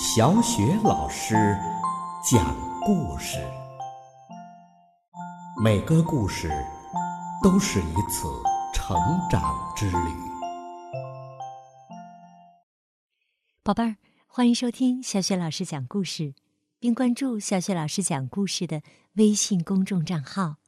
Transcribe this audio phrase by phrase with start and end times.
[0.00, 1.34] 小雪老师
[2.22, 3.36] 讲故事，
[5.60, 6.48] 每个故事
[7.42, 8.28] 都是一次
[8.72, 8.96] 成
[9.28, 9.42] 长
[9.74, 9.96] 之旅。
[13.64, 13.96] 宝贝儿，
[14.28, 16.32] 欢迎收听小雪老师讲故事，
[16.78, 18.82] 并关注小雪老师讲故事的
[19.14, 20.58] 微信公众账号。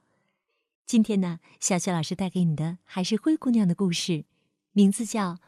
[0.87, 4.25] 今天呢，小雪老师带给你的还是灰姑娘的故事，
[4.73, 5.35] 名字叫《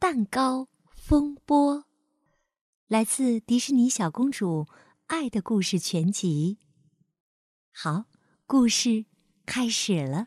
[0.00, 1.76] 蛋糕风波》。
[2.92, 4.64] 来自迪士尼小公主
[5.06, 6.58] 《爱的故事全集》。
[7.72, 8.04] 好，
[8.44, 9.06] 故事
[9.46, 10.26] 开始了。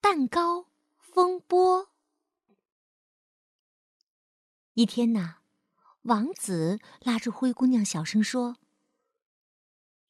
[0.00, 0.68] 蛋糕
[1.00, 1.90] 风波。
[4.74, 5.38] 一天呐，
[6.02, 8.58] 王子拉着灰姑娘小声说：“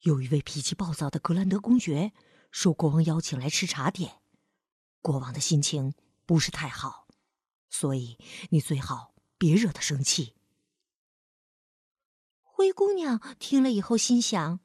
[0.01, 2.13] 有一位脾气暴躁的格兰德公爵
[2.51, 4.21] 受国王邀请来吃茶点，
[5.01, 5.95] 国王的心情
[6.27, 7.07] 不是太好，
[7.71, 8.19] 所以
[8.51, 9.09] 你最好。”
[9.41, 10.35] 别惹他生气。
[12.43, 14.59] 灰姑娘听了以后心想：“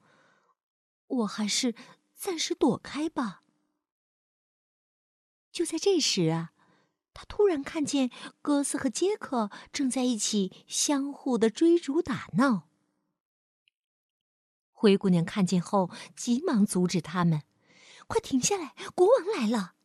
[1.09, 1.75] 我还是
[2.15, 3.43] 暂时躲开吧。”
[5.51, 6.53] 就在这时啊，
[7.15, 8.11] 她突然看见
[8.43, 12.69] 哥斯和杰克正在一起相互的追逐打闹。
[14.73, 17.45] 灰姑娘看见后，急忙阻止他们
[18.07, 18.75] ：“快停下来！
[18.95, 19.76] 国王来了！”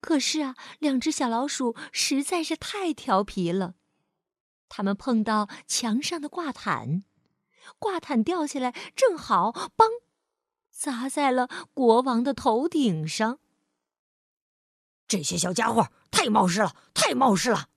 [0.00, 3.74] 可是啊，两只小老鼠实在是太调皮了。
[4.68, 7.04] 它们碰到墙上的挂毯，
[7.78, 9.88] 挂毯掉下来，正好“邦”
[10.70, 13.40] 砸在了国王的头顶上。
[15.06, 17.68] 这些小家伙太冒失了，太冒失了！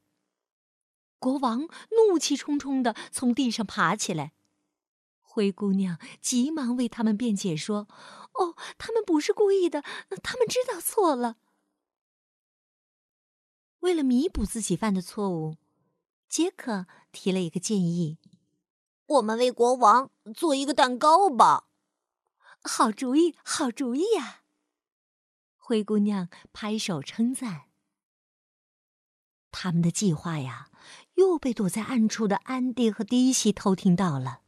[1.18, 1.62] 国王
[1.92, 4.34] 怒气冲冲的从地上爬起来。
[5.22, 7.88] 灰姑娘急忙为他们辩解说
[8.36, 9.82] ：“哦，他们不是故意的，
[10.22, 11.38] 他们知道错了。”
[13.82, 15.58] 为了弥补自己犯的错误，
[16.30, 18.18] 杰克提了一个建议
[19.06, 21.68] ：“我们为国王做一个蛋糕吧。”
[22.64, 24.44] 好主意，好主意呀！
[25.58, 27.64] 灰姑娘拍手称赞。
[29.50, 30.70] 他们的计划呀，
[31.16, 34.42] 又被躲在暗处的安迪和迪西偷听到了。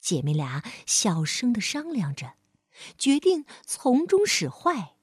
[0.00, 2.34] 姐妹俩小声的商量着，
[2.96, 4.96] 决定从中使坏，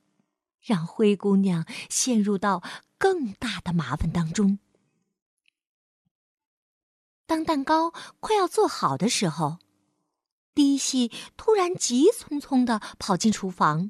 [0.61, 2.63] 让灰姑娘陷入到。
[3.01, 4.59] 更大的麻烦当中。
[7.25, 9.57] 当蛋糕快要做好的时候，
[10.53, 13.89] 迪西突然急匆匆的跑进厨房，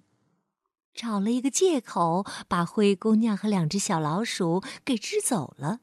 [0.94, 5.82] 找了一个借口，把灰姑娘和两只小老鼠给支走了。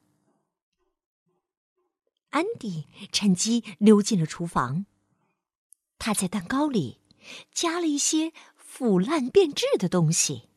[2.30, 4.86] 安迪趁机溜进了厨房，
[5.98, 7.02] 他在蛋糕里
[7.52, 10.47] 加了一些腐烂变质的东西。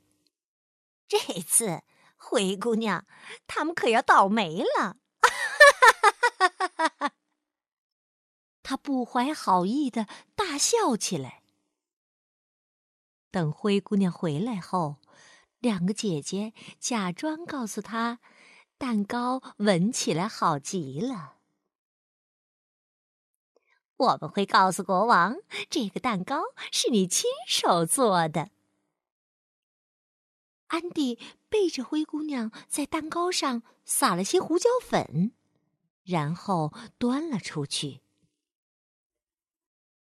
[1.12, 1.82] 这次。
[2.24, 3.06] 灰姑娘，
[3.48, 4.98] 他们可要倒霉了！
[8.62, 11.42] 他不怀好意的大笑起来。
[13.32, 14.98] 等灰姑娘回来后，
[15.58, 18.20] 两个姐姐假装告诉她，
[18.78, 21.38] 蛋糕闻起来好极了。
[23.98, 25.38] 我们会告诉国王，
[25.70, 28.52] 这个蛋糕是你亲手做的。
[30.72, 35.34] 安迪背着灰姑娘，在蛋糕上撒了些胡椒粉，
[36.04, 38.00] 然后端了出去。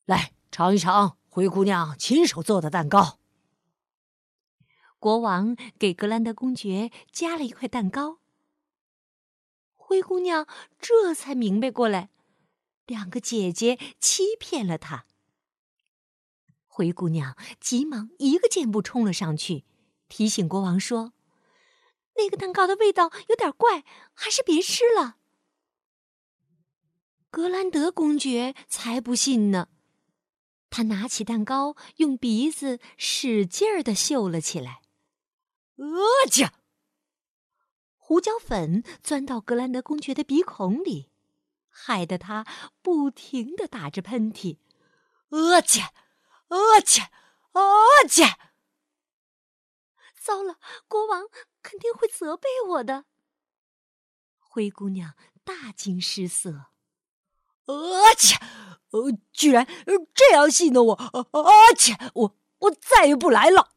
[0.04, 3.20] 来尝一尝灰姑娘亲手做的蛋糕。
[5.00, 8.20] 国王给格兰德公爵夹了一块蛋糕。
[9.74, 10.46] 灰姑娘
[10.78, 12.10] 这才明白过来，
[12.86, 15.06] 两个姐姐欺骗了她。
[16.68, 19.64] 灰姑娘急忙一个箭步冲了上去。
[20.12, 21.14] 提醒国王说
[22.18, 25.16] ：“那个蛋糕的味道有点怪，还是别吃了。”
[27.32, 29.70] 格兰德公爵才不信呢，
[30.70, 34.82] 他拿起蛋糕，用鼻子使劲儿的嗅了起来。
[35.78, 36.52] 呃切！
[37.96, 41.10] 胡椒粉钻到格兰德公爵的鼻孔里，
[41.70, 42.46] 害得他
[42.82, 44.58] 不停的打着喷嚏。
[45.30, 45.94] 呃切！
[46.50, 47.10] 阿切！
[47.54, 47.64] 呃
[48.10, 48.51] 切！
[50.22, 51.24] 糟了，国王
[51.64, 53.06] 肯定会责备我的。
[54.38, 56.68] 灰姑娘大惊失色，
[57.66, 58.38] 而且，
[58.92, 59.68] 呃，居然
[60.14, 60.94] 这样戏弄我，
[61.32, 63.74] 而且我我再也不来了。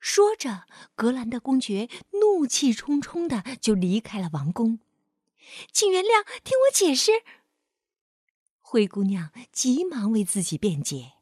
[0.00, 0.64] 说着，
[0.96, 1.88] 格兰德公爵
[2.20, 4.80] 怒气冲冲的就离开了王宫。
[5.70, 7.22] 请原谅，听我解释。
[8.60, 11.12] 灰姑娘急忙为自己辩解。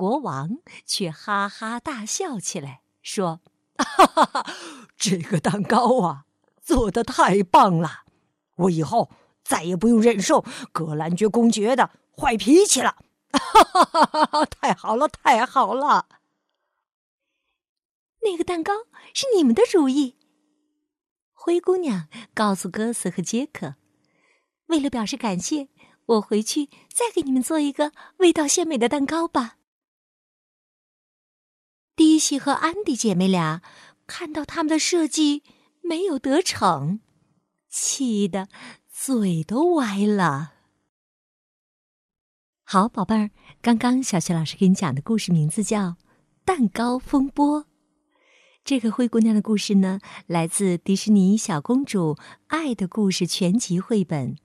[0.00, 3.42] 国王却哈哈大笑起来，说
[3.76, 4.54] ：“哈哈哈，
[4.96, 6.24] 这个蛋糕啊，
[6.62, 8.04] 做的太棒了！
[8.56, 9.10] 我以后
[9.44, 10.42] 再也不用忍受
[10.72, 12.96] 格兰爵公爵的坏脾气了。
[13.30, 14.46] 哈哈哈哈哈！
[14.48, 16.08] 太好了，太好了！
[18.22, 18.72] 那个蛋糕
[19.12, 20.16] 是你们的主意。
[21.34, 23.74] 灰姑娘告诉哥斯和杰克
[24.68, 25.68] ：“为了表示感谢，
[26.06, 29.56] 我回去再给你们做一个味道鲜美的蛋糕吧。”
[32.00, 33.60] 迪西和安迪姐妹俩
[34.06, 35.42] 看到他们的设计
[35.82, 37.00] 没有得逞，
[37.68, 38.48] 气得
[38.90, 40.54] 嘴都歪了。
[42.64, 43.30] 好，宝贝儿，
[43.60, 45.88] 刚刚小雪老师给你讲的故事名字叫
[46.42, 47.64] 《蛋糕风波》。
[48.64, 54.38] 这个灰姑娘的故事呢，来自迪士尼《小公主爱的故事》全集绘本。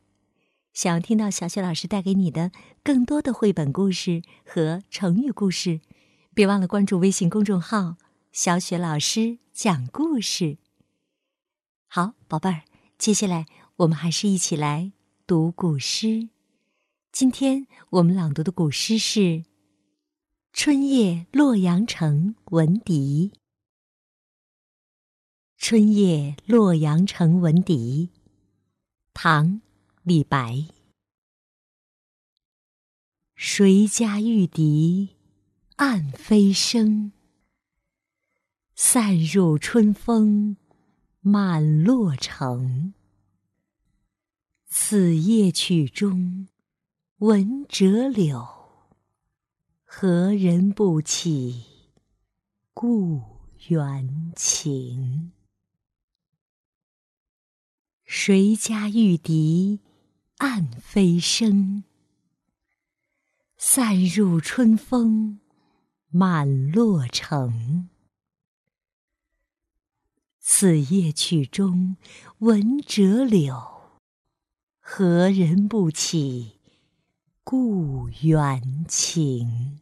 [0.74, 2.51] 想要听到小雪老师带给你的
[2.84, 5.80] 更多的绘本故事和成语故事，
[6.36, 7.96] 别忘了关注微信公众号
[8.34, 10.58] “小雪老师讲故事”。
[11.88, 12.64] 好，宝贝儿，
[12.98, 13.46] 接下来
[13.78, 14.92] 我们还是一起来
[15.26, 16.28] 读古诗。
[17.14, 19.20] 今天我们朗读的古诗是
[20.52, 23.32] 《春夜洛阳城闻笛》。
[25.58, 28.10] 春夜洛阳城闻笛，
[29.14, 29.48] 唐·
[30.04, 30.66] 李白。
[33.36, 35.14] 谁家玉笛
[35.77, 37.12] 暗飞声，
[38.75, 40.56] 散入春风
[41.19, 42.94] 满洛城。
[44.68, 46.48] 此夜曲中。
[47.19, 48.45] 闻折柳，
[49.83, 51.63] 何人不起
[52.74, 53.22] 故
[53.69, 55.31] 园情？
[58.04, 59.80] 谁家玉笛
[60.38, 61.86] 暗飞声，
[63.57, 65.39] 散入春风
[66.17, 67.89] 满洛城。
[70.39, 71.97] 此夜曲中
[72.38, 74.00] 闻折柳，
[74.79, 76.62] 何人不起？
[77.44, 79.81] 故园情，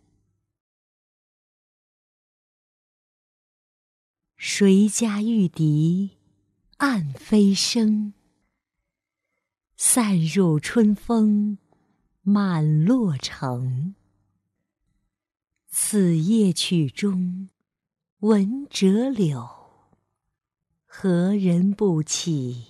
[4.35, 6.17] 谁家玉笛
[6.77, 8.15] 暗飞声，
[9.77, 11.59] 散入春风
[12.23, 13.93] 满洛城。
[15.75, 17.49] 此夜曲中
[18.19, 19.49] 闻折柳，
[20.85, 22.67] 何人不起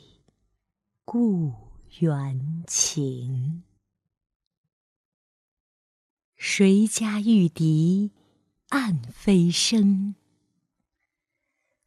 [1.04, 1.52] 故
[2.00, 3.64] 园情？
[6.38, 8.14] 谁家玉笛
[8.70, 10.16] 暗飞声，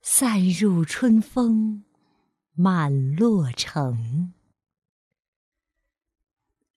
[0.02, 1.84] 散入春风
[2.52, 4.34] 满洛城。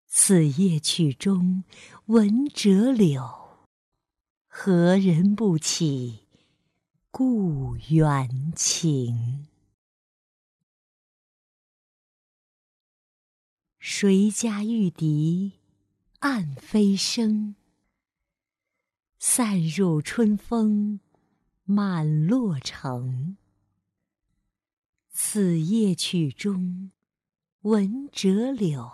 [0.06, 1.66] 此夜曲中
[2.06, 3.39] 闻折柳，
[4.52, 6.26] 何人不起
[7.12, 9.48] 故园情？
[13.78, 15.60] 谁家玉笛
[16.20, 17.56] 暗飞声？
[19.20, 21.00] 散入春风
[21.64, 23.38] 满洛城。
[25.12, 26.92] 此夜曲中
[27.62, 28.92] 闻折柳，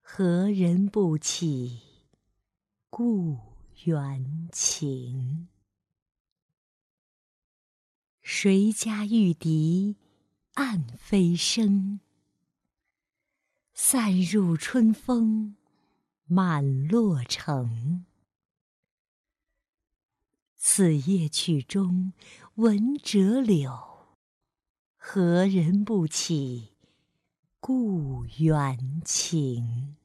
[0.00, 1.82] 何人不起
[2.88, 3.51] 故
[3.84, 5.48] 园情？
[8.20, 9.96] 谁家玉笛
[10.54, 11.98] 暗飞声，
[13.74, 15.56] 散入春风
[16.24, 18.04] 满洛城。
[20.56, 22.12] 此夜曲中
[22.54, 24.16] 闻折柳，
[24.96, 26.76] 何人不起
[27.58, 29.96] 故园情？